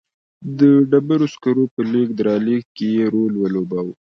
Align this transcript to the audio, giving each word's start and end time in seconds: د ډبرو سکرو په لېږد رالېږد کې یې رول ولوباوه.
د 0.59 0.61
ډبرو 0.89 1.27
سکرو 1.33 1.65
په 1.73 1.81
لېږد 1.91 2.19
رالېږد 2.27 2.69
کې 2.77 2.87
یې 2.95 3.05
رول 3.13 3.33
ولوباوه. 3.37 3.93